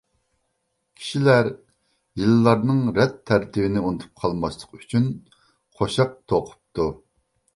[1.01, 1.49] كىشىلەر
[2.21, 5.05] يىللارنىڭ رەت تەرتىپىنى ئۇنتۇپ قالماسلىق ئۈچۈن
[5.81, 6.91] قوشاق توقۇپتۇ.